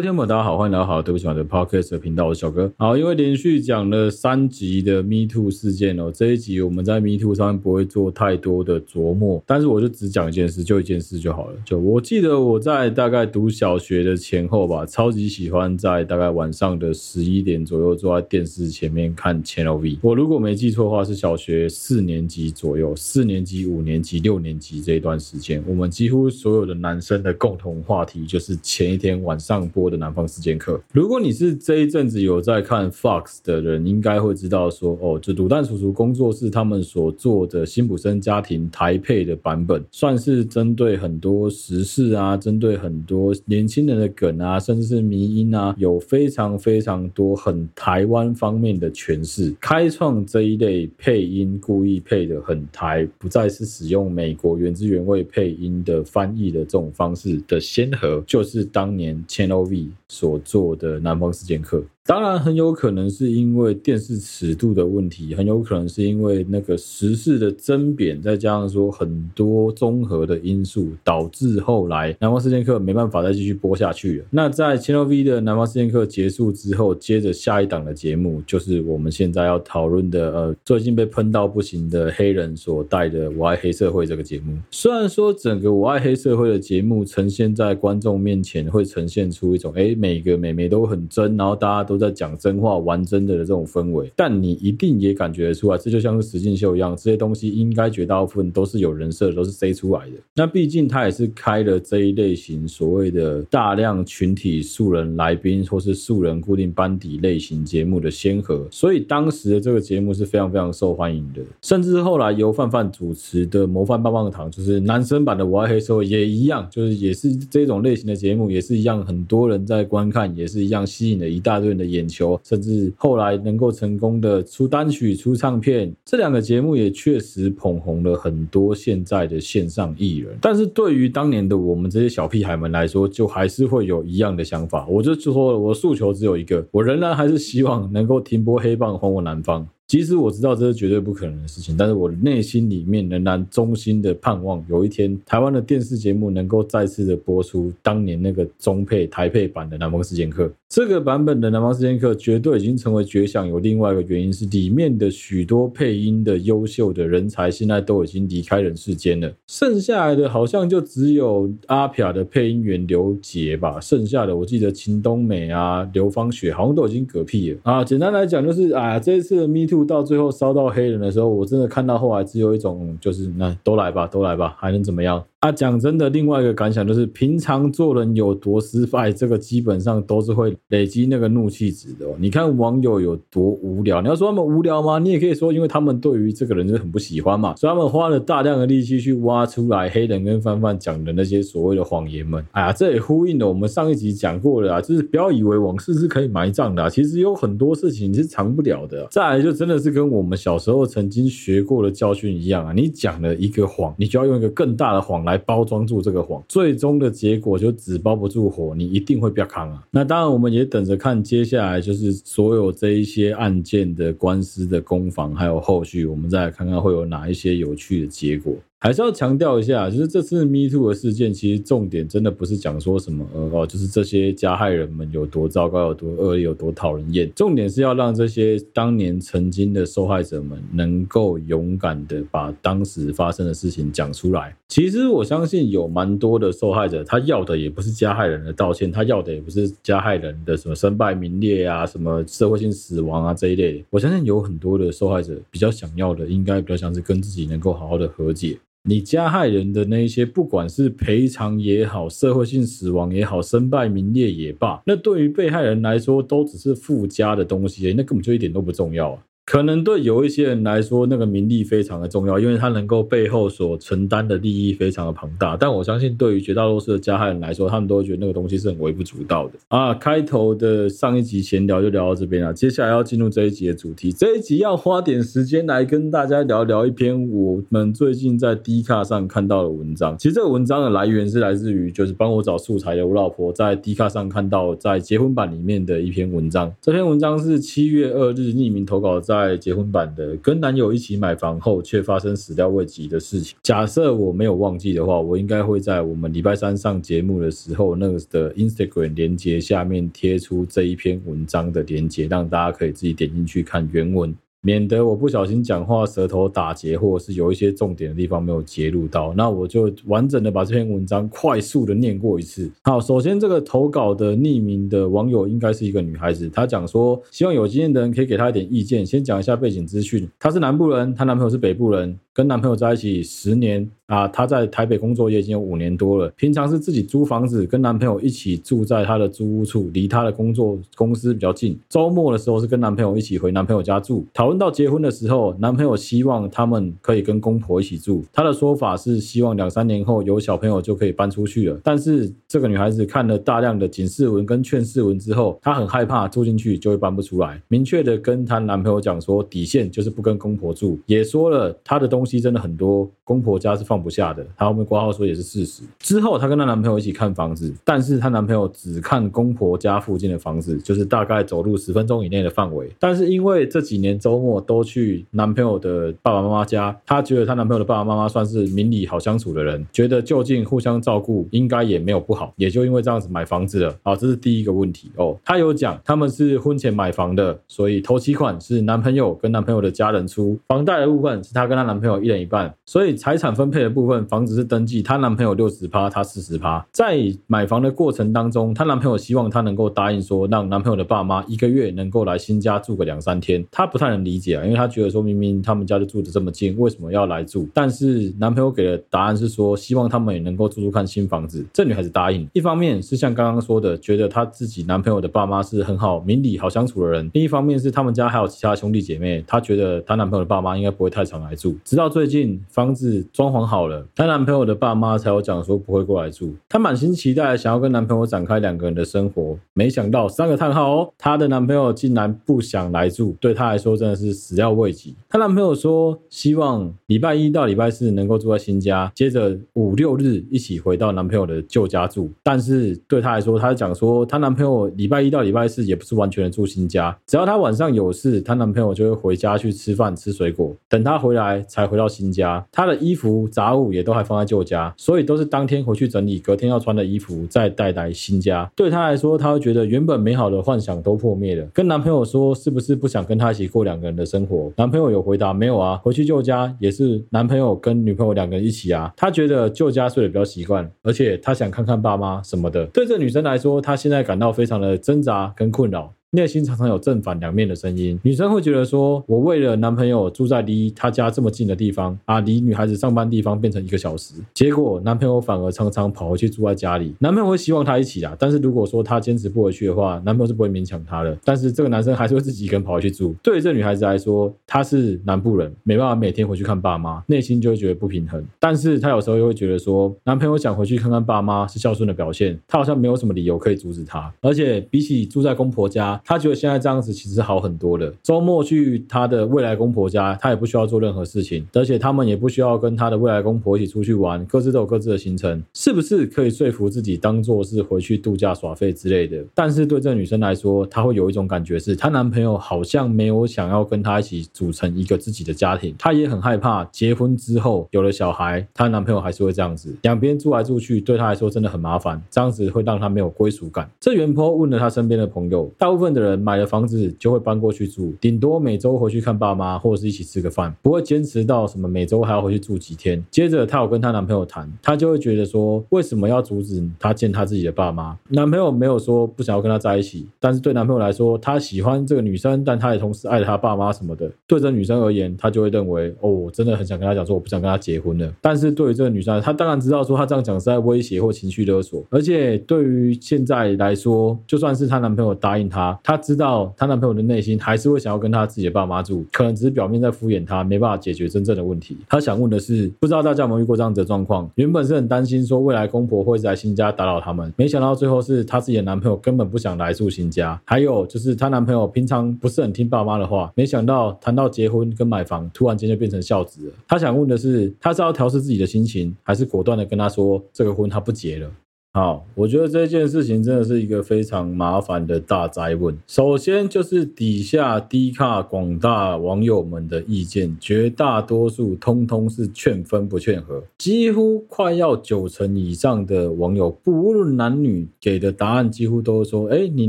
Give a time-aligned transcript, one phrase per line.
[0.00, 2.72] 位听众朋友，大家好，欢迎来到好对不起我的 Podcast 频道，我是小哥。
[2.78, 11.56] 好，因为连续讲了三集的 Me Too 事件哦，这一集我们在 Me Too 上不会做太多的琢磨，但是我就只讲一件事，就一件事就好了。
[11.66, 19.98] 就我记得我在大概读小学的前后吧，超级喜欢在大概晚上的十一点左右坐在电视前面看 Channel V。
[20.00, 30.80] 我如果没记错的话，是小学四年级左右，四年级、五年级、六年级这一段时间，我们几乎所有的男生的共同话题就是前一天晚上播的南方四间客。
[30.92, 59.79] 如果你是这一阵子有在看 Fox 的人，应该会知道说，哦，就卤蛋叔叔工作室他们所做的辛普森家庭台配的版本，算是针对很多时事啊，针对很多年轻人的梗啊，甚至是迷音啊，有非常非常多很台湾方面的诠释，开创这一类配音故意配的很台，不再是使用美国原汁原味配音的翻译的这种方式的先河，就是当年 Channel V。
[59.80, 59.99] famille.
[60.10, 61.80] 所做的南方四贱客。
[62.06, 74.24] 当然，很有可能是因为电视尺度的问题，很有可能是因为那个时事的争贬，再加上说很多综合的因素，导致后来南方四贱客没办法再继续播下去了。
[74.30, 84.56] 那在 Channel V 的南方四贱客结束之后，接着下一档的节目就是我们现在要讨论的，呃，最近被喷到不行的黑人所带的《我爱黑社会》这个节目。
[84.72, 92.00] 虽然说整个《我爱黑社会》的节目呈现在观众面前，会呈现出一种，哎，每个美眉都很真，然后大家都。
[92.00, 100.12] 在讲真话、玩真的的这种氛围，但你一定也感觉得出来，这就像是实境秀一样，这些东西应该绝大部分都是有人设的，都是塞出来的。
[100.34, 111.42] 那毕竟他也是开了这一类型所谓的大量群体素人来宾或是素人固定班底类型节目的先河，所以当时的这个节目是非常非常受欢迎的。
[111.60, 130.38] 甚至后来由范范主持的《模范棒棒堂》，就是男生版的《我爱黑社会》也一样，就是也是这种类型的节目，也是一样，很多人在观看，也是一样吸引了一大堆人的眼球，甚至后来能够成功的出单曲、出唱片，这两个节目也确实捧红了很多现在的线上艺人。
[130.40, 134.86] 但是对于当年的我们这些小屁孩们来说，就还是会有一样的想法。
[134.86, 139.66] 我就说，我诉求只有一个，我仍然还是希望能够停播黑棒，还我南方。
[139.90, 150.46] 其实我知道这是绝对不可能的事情，但是我内心里面仍然衷心的盼望，有一天台湾的电视节目能够再次的播出当年那个中配台配版的《南方四贱客》。
[150.68, 167.82] 这个版本的《南方四贱客》绝对已经成为绝响，有另外一个原因是里面的许多配音的优秀的人才现在都已经离开人世间了，剩下来的好像就只有阿撇的配音员刘杰吧，剩下的我记得秦冬美啊、刘芳雪好像都已经嗝屁了啊。
[167.82, 169.79] 简单来讲就是啊，这一次的 Me Too。
[169.84, 175.22] 到最后烧到黑人的时候，我真的看到后来只有一种，就是那都来吧，都来吧，还能怎么样？
[175.40, 182.10] 啊，讲真的，另外一个感想就是，平常做人有多失败，这个基本上都是会累积那个怒气值的哦。
[182.18, 184.98] 你看网友有多无聊，你要说他们无聊吗？
[184.98, 192.44] 你也可以说，因为他们对于这个人就很不喜欢嘛，所以他们花了大量的力气去挖出来黑人跟范范讲的那些所谓的谎言们。
[192.50, 199.08] 哎呀，这也呼应了我们上一集讲过的啊，就是不要以为往事是可以埋葬的啊，其实有很多事情你是藏不了的。
[199.10, 205.29] 再来就真的是跟我们小时候曾经学过的教训一样啊，你讲了一个谎，你就要用一个更大的谎来。
[205.30, 209.86] 来包装住这个谎，最终的结果就纸包不住火，你一定会被扛啊！
[209.90, 218.54] 那当然，我们也等着看接下来就是所有这一些案件的官司的攻防，还有后续，我们再来看看会有哪一些有趣的结果。
[218.82, 227.30] 还是要强调一下，就是这次 Me Too 的事件，其实重点真的不是讲说什么呃哦，就是这些加害人们有多糟糕、有多恶劣、有多讨人厌。
[227.36, 234.56] 重点是要让这些当年曾经的受害者们能够勇敢的把当时发生的事情讲出来。
[234.68, 243.84] 其实我相信有蛮多的受害者，他要的也不是加害人的道歉，他要的也不是加害人的什么身败名裂啊、什么社会性死亡啊这一类。
[243.90, 248.58] 我相信有很多的受害者比较想要的，应该比较像是跟自己能够好好的和解。
[248.82, 259.22] 你加害人的那一些，不管是赔偿也好，社会性死亡也好，身败名裂也罢，那对于被害人来说，都只是附加的东西，那根本就一点都不重要啊。
[259.50, 265.56] 可能对有一些人来说，那个名利非常的重要，因为他能够背后所承担的利益非常的庞大。
[265.56, 269.92] 但我相信，对于绝大多数的加害人来说，他们都会觉得那个东西是很微不足道的啊。
[269.92, 274.12] 开头的上一集闲聊就聊到这边了，接下来要进入这一集的主题。
[274.12, 280.16] 这一集要花点时间来跟大家聊聊一篇我们最近在 D 卡上看到的文章。
[280.16, 286.72] 其实这个文章的来源是来自于就是帮我找素材的我老婆在 D 卡上看到在结婚版里面的一篇文章。
[286.80, 289.39] 这篇文章是七月二日匿名投稿在。
[289.48, 293.56] 在结婚版的跟男友一起买房后却发生始料未及的事情。
[293.62, 304.34] 假设我没有忘记的话，我应该会在我们礼拜三上节目的时候，那个的 Instagram 连接下面贴出这一篇文章的连接，让大家可以自己点进去看原文。
[304.62, 312.70] 免得我不小心讲话舌头打结，或者是有一些重点的地方没有截录到，那我就完整的把这篇文章快速的念过一次。
[312.82, 319.04] 好，首先这个投稿的匿名的网友应该是一个女孩子，她讲说希望有经验的人可以给她一点意见。
[319.06, 322.18] 先讲一下背景资讯，她是南部人，她男朋友是北部人。
[322.32, 326.32] 跟男朋友在一起十年啊，她在台北工作也已经有五年多了。
[326.36, 331.78] 平常是自己租房子，跟男朋友一起住在她的租屋处，离她的工作公司比较近。
[331.88, 334.24] 周末的时候是跟男朋友一起回男朋友家住。
[334.32, 338.24] 讨论到结婚的时候，男朋友希望他们可以跟公婆一起住。
[338.32, 341.80] 他的说法是希望两三年后有小朋友就可以搬出去了。
[341.84, 352.40] 但是这个女孩子看了大量的警示文跟劝世文之后，她很害怕住进去就会搬不出来，明确的跟她男朋友讲说底线就是不跟公婆住，也说了她的东西。
[352.40, 354.42] 真的很多，公婆家是放不下的。
[354.56, 355.82] 她后面挂号说也是事实。
[355.98, 362.90] 之后她跟她男朋友一起看房子，但是她男朋友只看公婆家附近的房子，就是大概走路十分钟以内的范围。
[362.98, 373.94] 但是因为这几年周末都去男朋友的爸爸妈妈家，她觉得她男朋友的爸爸妈妈算是明理好相处的人，觉得就近互相照顾应该也没有不好，也就因为这样子买房子了。
[374.02, 375.36] 好，这是第一个问题哦。
[375.44, 382.20] 她有讲他们是婚前买房的，所以头期款是男朋友跟男朋友的家人出，房贷的部分是她跟她男朋友。
[382.20, 386.84] 一人一半，所以财产分配的部分，房子是登记她男朋友六十趴，她四十趴。
[386.92, 393.64] 在买房的过程当中，她男朋友希望她能够答应说，让男朋友的爸妈一个月能够来新家住个两三天。
[393.70, 397.66] 她不太能理理解啊，因为她觉得说，明明他们家就住的这么近，为什么要来住？
[397.74, 401.66] 但是男朋友给的答案是说，希望他们也能够住住看新房子。
[401.72, 412.10] 这女孩子答应，一方面是像刚刚说的，觉得她自己男朋友的爸妈是很好、明理、好相处的人；另一方面是他们家还有其他兄弟姐妹，她觉得她男朋友的爸妈应该不会太常来住，直到。
[412.10, 416.52] 最近房子装潢好了，她男朋友的爸妈才有讲说不会过来住。
[416.68, 425.14] 她满心期待想要跟男朋友展开两个人的生活，没想到三个叹号哦，她的男朋友竟然不想来住，对她来说真的是是始料未及。
[425.28, 432.28] 她男朋友说希望礼拜一到礼拜四能够住在新家，接着五六日一起回到男朋友的旧家住。
[432.42, 442.00] 但是对她来说，她讲说她男朋友礼拜一到礼拜四也不是完全的住新家，只要她晚上有事，她男朋友就会回家去吃饭吃水果，等她回来才回。
[442.00, 448.72] 到新家，她的衣服杂物也都还放在旧家，所以都是当天回去整理，隔天要穿的衣服再带来新家。
[448.74, 451.66] 对她来说，她会觉得原本美好的幻想都破灭了。
[451.74, 454.72] 跟男朋友说，是不是不想跟他一起过两个的生活？
[454.76, 459.12] 男朋友有回答，没有啊，回去旧家也是男朋友跟女朋友两个人一起啊。
[459.16, 462.86] 他觉得旧家睡得比较习惯，而且他想看看爸妈什么的。
[462.86, 466.12] 对这女生来说，她现在感到非常的挣扎跟困扰。
[466.32, 477.12] 内心常常有正反两面的声音，女生会觉得说，我为了男朋友住在离他家这么近的地方啊，离女孩子上班地方变成一个小时，结果男朋友反而常常跑回去住在家里。
[477.18, 481.36] 男朋友会希望她一起啊，但是如果说她坚持不回去的话，男朋友是不会勉强她的。
[481.44, 483.34] 但是这个男生还是会自己一个人跑回去住。
[483.42, 488.40] 对于这女孩子来说，她是南部人，没办法每天回去看爸妈，内心就会觉得不平衡。
[488.60, 494.32] 但是她有时候又会觉得说，男朋友想回去看看爸妈是孝顺的表现，她好像没有什么理由可以阻止他。
[494.40, 498.12] 而且比起住在公婆家，他觉得现在这样子其实好很多了。
[498.22, 509.44] 周末去他的未来公婆家，他也不需要做任何事情，而且他们也不需要跟他的未来公婆一起出去玩，各自都有各自的行程，是不是可以说服自己当做是回去度假耍废之类的？
[509.54, 523.90] 但是对这个女生来说，她会有一种感觉是，她男朋友好像没有想要跟她一起组成一个自己的家庭，她也很害怕结婚之后有了小孩，她男朋友还是会这样子，两边住来住去，对她来说真的很麻烦，这样子会让她没有归属感。
[524.00, 526.60] 这原坡问了她身边的朋友，大部分的人买。
[526.60, 533.24] 了房子就会搬过去住，顶多每周回去看爸妈，或者是一起吃个饭，不会坚持到什么每周还要回去住几天。
[533.30, 538.14] 接着她有跟她男朋友谈，她就会觉得说，为什么要阻止她见她自己的爸妈？
[538.28, 544.30] 男朋友没有说不想要跟她在一起，但是对男朋友来说，他喜欢这个女生，但他也同时爱她爸妈什么的。
[544.46, 548.30] 对这女生而言，他就会认为，哦，我真的很想跟她讲说，我不想跟她结婚了。
[548.42, 552.04] 但是对于这个女生，她当然知道说，她这样讲是在威胁或情绪勒索。
[552.10, 556.72] 而且对于现在来说，就算是她男朋友答应她，她知道。
[556.76, 561.96] 她男朋友的内心还是会想要跟她自己的爸妈住，可能只是表面在敷衍她，没办法解决真正的问题。
[562.08, 564.50] 她想问的是，不知道大家有没有遇过这样子的状况？
[564.54, 570.60] 原本是很担心说未来公婆会在新家打扰他们，没想到最后是她自己的男朋友根本不想来住新家。
[570.64, 576.72] 还有就是她男朋友平常不是很听爸妈的话，没想到谈到结婚跟买房，突然间就变成孝子了。
[576.88, 581.50] 她想问的是，她是要调试自己的心情，还是果断的跟他说这个婚她不结了？
[581.92, 585.98] 好，我觉得这件事情真的是一个非常麻烦的大哉问。
[586.06, 599.88] 首先就是底下低卡广大网友们的意见，绝大多数通通是劝分不劝和，几乎快要九成以上的网友，不论男女，给的答案几乎都是说：哎，你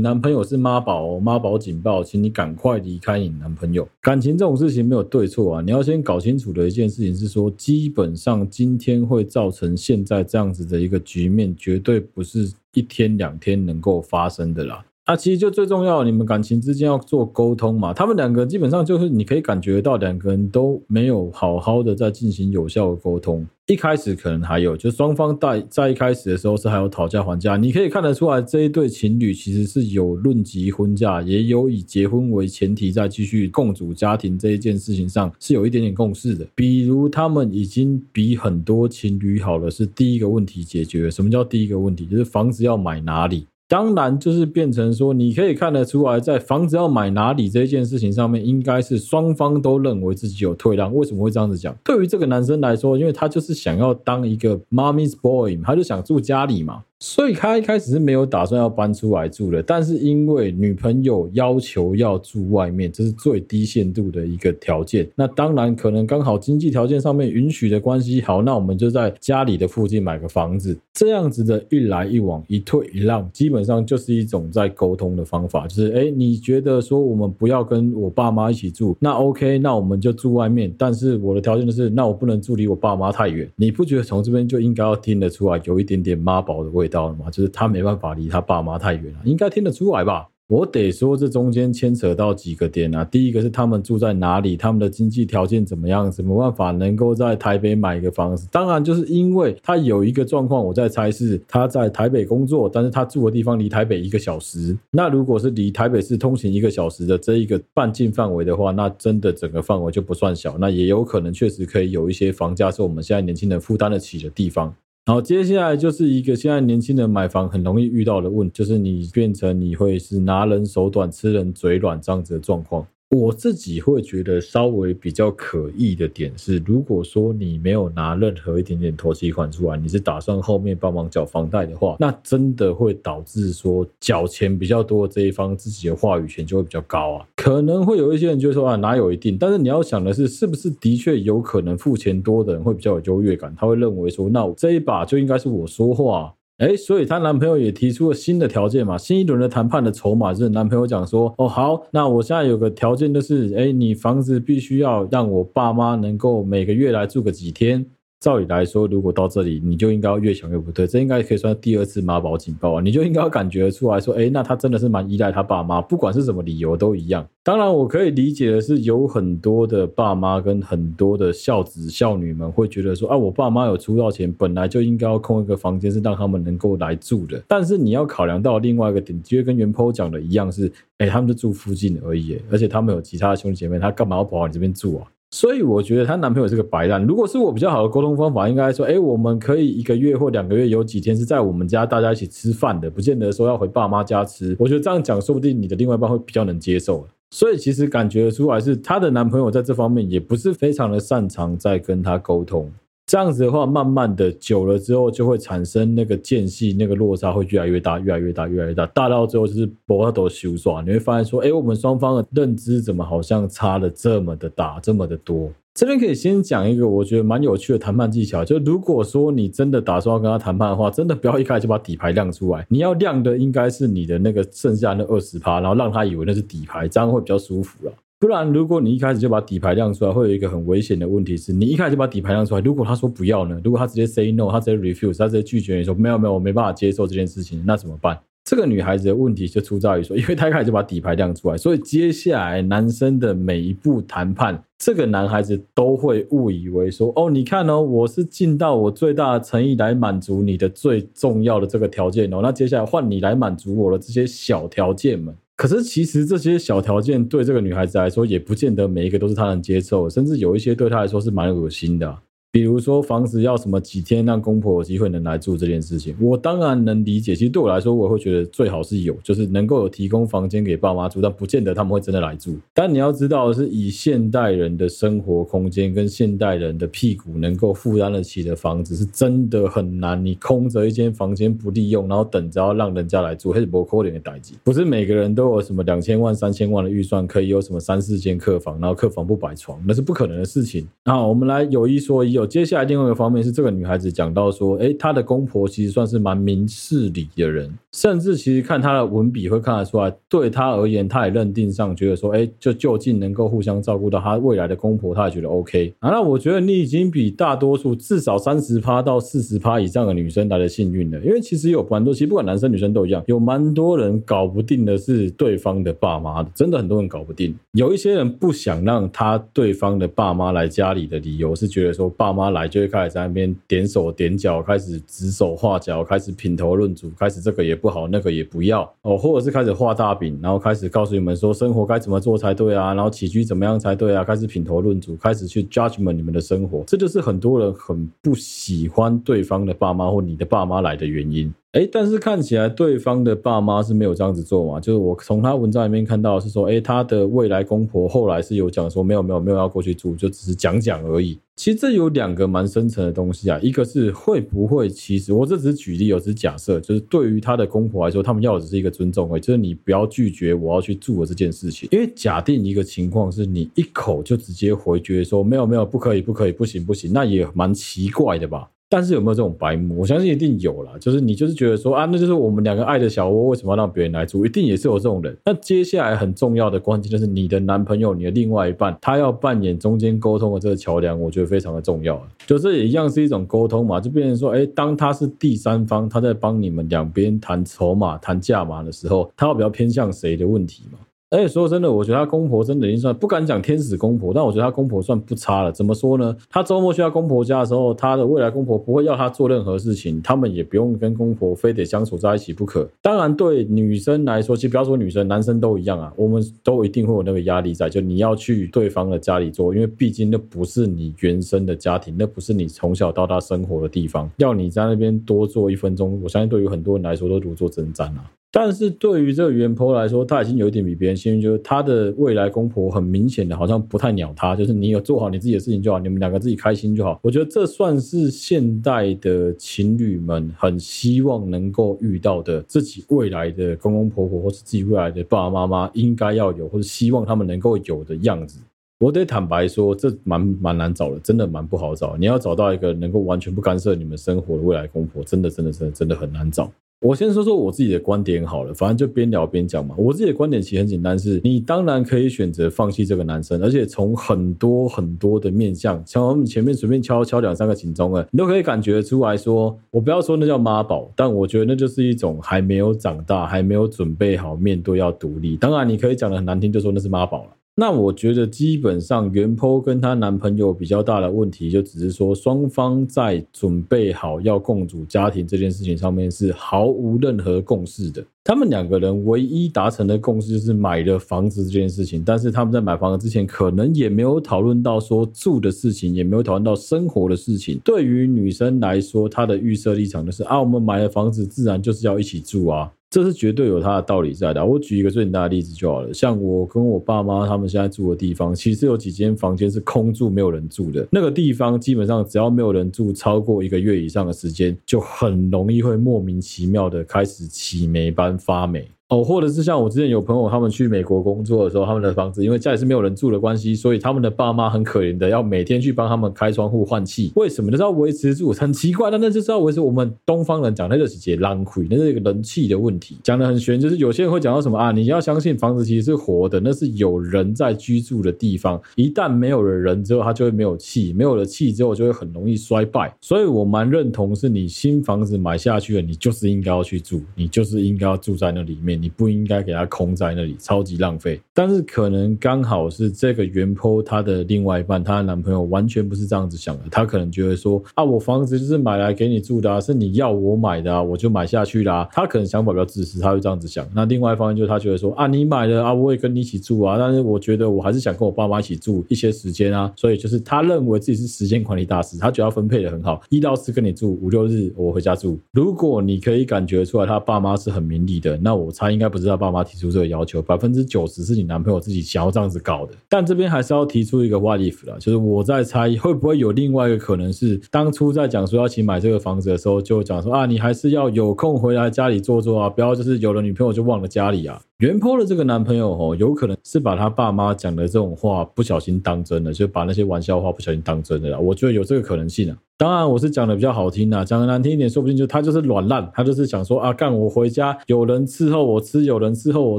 [0.00, 3.86] 男朋友是妈宝哦，妈宝警报，请你赶快离开你男朋友。
[4.00, 11.91] 感情这种事情没有对错啊，你要先搞清楚的一件事情是说，基本上今天会造成现在这样子的一个局面，绝对。
[11.92, 14.82] 这不是一天两天能够发生的啦。
[15.04, 17.92] 啊，其实就最重要，你们感情之间要做沟通嘛。
[17.92, 23.44] 他们两个基本上就是你可以感觉到两个人都没有好好的在进行有效的沟通。
[23.66, 27.56] 一开始可能还有，就双方在在一开始的时候是还有讨价还价。
[27.56, 36.46] 你可以看得出来，这一对情侣其实是有论及婚嫁，也有以结婚为前提再继续共组家庭这一件事情上是有一点点共识的。
[36.54, 41.10] 比如他们已经比很多情侣好了，是第一个问题解决。
[41.10, 42.06] 什么叫第一个问题？
[42.06, 43.48] 就是房子要买哪里？
[43.68, 50.94] 当然，就是变成说，你可以看得出来，在房子要买哪里这件事情上面，应该是双方都认为自己有退让。
[50.94, 51.74] 为什么会这样子讲？
[51.82, 56.82] 对于这个男生来说，因为他就是想要当一个 mommy's boy，他就想住家里嘛。
[57.02, 65.10] 所以他一开始是没有打算要搬出来住的，但是因为女朋友要求要住外面，这是最低限度的一个条件。
[65.16, 70.78] 那当然可能刚好经济条件上面允许的关系，好，那我们就在家里的附近买个房子。
[70.92, 75.66] 这样子的一来一往，一退一让，基本上就是一种在沟通的方法。
[75.66, 80.72] 就是哎，你觉得说我们不要跟我爸妈一起住，那 OK，那我们就住外面。
[80.78, 83.50] 但是我的条件就是，那我不能住离我爸妈太远。
[83.56, 86.91] 你不觉得从这边就应该要听得出来有一点点妈宝的味道？
[86.92, 87.30] 到了吗？
[87.30, 90.28] 就是他没办法离他爸妈太远了，应该听得出来吧？
[90.48, 93.02] 我得说，这中间牵扯到几个点啊。
[93.06, 98.46] 第一个是他们住在哪里，他们的经济条件怎么样，怎么办法能够在台北买一个房子？
[98.52, 104.76] 当然，就是因为他有一个状况，我在猜是他在台北工作，但是他住的地方离台北一个小时。
[104.90, 110.58] 那如果是离台北市通勤一个小时的这一个半径范围的话，那真的整个范围就不算小。
[110.58, 114.74] 那也有可能确实可以有一些房价是我们现在年轻人负担得起的地方。
[115.04, 122.86] 好，接下来就是一个现在年轻人买房很容易遇到的问，就是你变成你会是拿人手短，吃人嘴软这样子的状况。
[123.14, 137.26] 我自己会觉得稍微比较可疑的点是，如果说你没有拿任何一点点投期款出来，你是打算后面帮忙缴房贷的话，那真的会导致说缴钱比较多的这一方自己的话语权就会比较高啊。
[137.36, 139.36] 可能会有一些人就说啊，哪有一定？
[139.36, 143.54] 但是你要想的是，是不是的确有可能付钱多的人会比较有优越感？
[143.54, 146.32] 他会认为说，那这一把就应该是我说话。
[146.62, 157.84] 哎，所以她男朋友也提出了新的条件嘛，新一轮的谈判的筹码是男朋友讲说，哦好，那我现在有个条件就是，哎，你房子必须要让我爸妈能够每个月来住个几天。
[158.22, 162.80] 照理来说，如果到这里，你就应该要越想越不对，这应该可以算第二次妈宝警报啊！
[162.80, 167.26] 你就应该要感觉出来说，哎，那他真的是蛮依赖他爸妈，不管是什么理由都一样。
[167.42, 177.42] 当然，我可以理解的是，有很多的爸妈跟很多的孝子孝女们会觉得说，啊，我爸妈有出道钱，本来就应该要空一个房间，是让他们能够来住的。
[177.48, 185.06] 但是你要考量到另外一个点，其实跟原 PO 讲的一样，是，哎，他们就住附近而已，而且他们有其他的兄弟姐妹，他干嘛要跑到你这边住啊？
[185.34, 187.02] 所以我觉得她男朋友是个白烂。
[187.04, 194.54] 如果是我比较好的沟通方法，应该说，哎，我们可以一个月或两个月有几天是在我们家大家一起吃饭的，不见得说要回爸妈家吃。
[194.58, 197.06] 我觉得这样讲，说不定你的另外一半会比较能接受。
[197.30, 202.70] 所以其实感觉出来是她的男朋友在这方面也不是非常的擅长在跟她沟通。
[203.04, 210.80] 这样子的话，慢慢的久了之后，就会产生那个间隙，那个落差会越来越大，越来越大，越来越大，大到最后就是波都修刷。
[210.80, 215.50] 你会发现说，哎，我们双方的认知怎么好像差了这么的大，这么的多。
[215.74, 227.92] 这边可以先讲一个我觉得蛮有趣的谈判技巧，就如果说你真的打算要跟他谈判的话，真的不要一开始就把底牌亮出来，你要亮的应该是你的那个剩下那二十趴，然后让他以为那是底牌，这样会比较舒服了。
[228.22, 233.60] 不然，如果你一开始就把底牌亮出来，会有一个很危险的问题是，你一开始就把底牌亮出来，如果他说不要呢？
[233.64, 238.16] 如果他直接 say no，他直接 refuse，他直接拒绝你说没有没有，我没办法接受这件事情，那怎么办？
[238.44, 255.36] 这个女孩子的问题就出在于说，因为她一开始就把底牌亮出来， 所以接下来男生的每一步谈判，这个男孩子都会误以为说，哦，你看哦，我是尽到我最大的诚意来满足你的最重要的这个条件哦，那接下来换你来满足我的这些小条件们。
[255.62, 262.18] 可是，其实这些小条件对这个女孩子来说，也不见得每一个都是她能接受，甚至有一些对她来说是蛮恶心的。
[262.52, 267.34] 比如说房子要什么几天让公婆有机会能来住这件事情，我当然能理解。
[267.34, 272.58] 其实对我来说，我会觉得最好是有，就是能够有提供房间给爸妈住，但不见得他们会真的来住。
[272.74, 280.22] 但你要知道，是以现代人的生活空间跟现代人的屁股能够负担得起的房子，是真的很难。
[280.22, 284.52] 你空着一间房间不利用，然后等着要让人家来住，还是不可能的代志。
[284.62, 290.86] 不是每个人都有什么两千万、三千万的预算，可以有什么三四间客房，然后客房不摆床，那是不可能的事情。
[291.06, 292.41] 好，我们来有一说一。
[292.46, 306.10] 接下来另外一个方面是，这个女孩子讲到说，诶，她的公婆其实算是蛮明事理的人，甚至其实看她的文笔会看得出来，对她而言，她也认定上觉得说，诶，就就近能够互相照顾到她未来的公婆，她也觉得 OK 啊。
[306.10, 317.54] 那我觉得你已经比大多数至少三十趴到四十趴以上的女生来的幸运了，因为其实有蛮多，其实不管男生女生都一样，有蛮多人搞不定的是对方的爸妈的，真的很多人搞不定。
[317.74, 322.31] 有一些人不想让他对方的爸妈来家里的理由是觉得说爸。
[322.32, 341.52] 妈来就会开始在那边点手点脚，开始指手画脚，开始品头论足，开始这个也不好，那个也不要哦，或者是开始画大饼，然后开始告诉你们说生活该怎么做才对啊，然后起居怎么样才对啊，开始品头论足，开始去 judgment 你们的生活，这就是很多人很不喜欢对方的爸妈或你的爸妈来的原因。
[341.72, 344.78] 哎，但是看起来对方的爸妈是没有这样子做嘛？
[344.78, 351.38] 就是我从他文章里面看到是说，哎，他的未来公婆后来是有讲说，没有没有没有要过去住，就只是讲讲而已。
[351.56, 361.88] 其实这有两个蛮深层的东西啊，一个是会不会其实我这只是举例，我只是假设，就是对于他的公婆来说，他们要的只是一个尊重，哎，就是你不要拒绝我要去住的这件事情。
[361.90, 368.68] 因为假定一个情况是你一口就直接回绝说没有没有不可以不可以不行不行，那也蛮奇怪的吧？
[368.92, 370.00] 但是有没有这种白目？
[370.00, 370.92] 我相信一定有啦。
[371.00, 374.44] 就是你就是觉得说啊，那就是我们两个爱的小窝，为什么要让别人来住？
[374.44, 375.34] 一定也是有这种人。
[375.46, 382.22] 那接下来很重要的关键就是你的男朋友，你的另外一半，他要扮演中间沟通的这个桥梁，我觉得非常的重要。
[382.46, 390.98] 就这也一样是一种沟通嘛，就变成说，哎，当他是第三方，他在帮你们两边谈筹码、谈价码的时候，他要比较偏向谁的问题嘛？
[391.32, 395.72] 而且说真的，我觉得他公婆真的已经算不敢讲天使公婆，但我觉得他公婆算不差了。
[395.72, 396.36] 怎么说呢？
[396.50, 402.86] 他周末去他公婆家的时候，他的未来公婆不会要他做任何事情，他们也不用跟公婆非得相处在一起不可。
[403.00, 418.30] 当然，对女生来说，其实不要说女生，男生都一样啊，我们都一定会有那个压力在，就你要去对方的家里做，因为毕竟那不是你原生的家庭，那不是你从小到大生活的地方，要你在那边多做一分钟，我相信对于很多人来说都如坐针毡啊。
[418.54, 427.18] 但是对于这个原 po 来说，他已经有一点比别人幸运，就是他的未来公婆很明显的好像不太鸟他，就是你有做好你自己的事情就好，你们两个自己开心就好。
[427.22, 438.60] 我觉得这算是现代的情侣们很希望能够遇到的自己未来的公公婆婆或是自己未来的爸爸妈妈应该要有，或者希望他们能够有的样子。
[438.98, 442.18] 我得坦白说，这蛮蛮难找的，真的蛮不好找。
[442.18, 446.70] 你要找到一个能够完全不干涉你们生活的未来公婆，真的真的真的真的很难找。
[447.02, 449.94] 我先说说我自己的观点好了，反正就边聊边讲嘛。
[449.98, 465.56] 我自己的观点其实很简单是，你当然可以选择放弃这个男生，而且从很多很多的面相，像我们前面随便敲敲两三个警钟啊，你都可以感觉出来说，我不要说那叫妈宝，但我觉得那就是一种还没有长大，还没有准备好面对要独立。
[465.56, 467.50] 当然，你可以讲的很难听，就说那是妈宝了。
[467.74, 478.22] 那我觉得基本上原 po 跟她男朋友比较大的问题，就只是说双方在准备好要共组家庭这件事情上面是毫无任何共识的。
[478.44, 487.80] 他们两个人唯一达成的共识就是买了房子这件事情，但是他们在买房子之前可能也没有讨论到说住的事情，也没有讨论到生活的事情。
[487.82, 492.92] 对于女生来说，她的预设立场就是啊，我们买了房子，自然就是要一起住啊。
[493.12, 494.64] 这是绝对有它的道理在的。
[494.64, 501.06] 我举一个最简单的例子就好了，像我跟我爸妈他们现在住的地方，其实有几间房间是空住没有人住的。
[501.10, 508.88] 那个地方基本上只要没有人住超过一个月以上的时间，就很容易会莫名其妙的开始起霉斑发霉。
[509.12, 517.30] 哦，或者是像我之前有朋友，他们去美国工作的时候，他们的房子因为家里是没有人住的关系，所以他们的爸妈很可怜的要每天去帮他们开窗户换气。
[517.36, 517.70] 为什么？
[517.70, 523.78] 就是要维持住，很奇怪，但那就是要维持我们东方人讲，那就是节浪亏，那是一个人气的问题，讲得很玄。
[523.78, 533.14] 就是有些人会讲到什么啊，你要相信房子其实是活的，那是有人在居住的地方，一旦没有了人之后，它就会没有气，没有了气之后就会很容易衰败。
[533.20, 539.01] 所以我蛮认同，是你新房子买下去了，你就是应该要去住，你就是应该要住在那里面。
[539.02, 541.40] 你不应该给他空在那里，超级浪费。
[541.52, 552.08] 但是可能刚好是这个原坡她的另外一半，她的男朋友完全不是这样子想的，他可能觉得说啊，我房子就是买来给你住的啊，是你要我买的啊，我就买下去啦。
[552.12, 553.84] 他可能想法比较自私，他会这样子想。
[553.92, 565.38] 那另外一方面就是他觉得说啊，你买了啊，我也跟你一起住啊，但是我觉得我还是想跟我爸妈一起住一些时间啊，所以就是他认为自己是时间管理大师，他觉得分配的很好，一到四跟你住，五六日我回家住。
[565.52, 572.92] 如果你可以感觉出来他爸妈是很明理的，那我他应该不是他爸妈提出这个要求，百分之九十是你男朋友自己想要这样子搞的。
[573.08, 584.60] 但这边还是要提出一个 what if 啦，就是我在猜会不会有另外一个可能是，当初在讲说要一起买这个房子的时候，就讲说啊，你还是要有空回来家里坐坐啊，不要就是有了女朋友就忘了家里啊。
[584.78, 591.38] 原 po 的这个男朋友哦，有可能是把他爸妈讲的这种话不小心当真了，就把那些玩笑话不小心当真的。
[591.38, 592.58] 我觉得有这个可能性啊。
[592.82, 599.78] 当然，我是讲的比较好听的，讲的难听一点，说不定就他就是软烂，他就是想说啊，干我回家有人伺候我吃，有人伺候我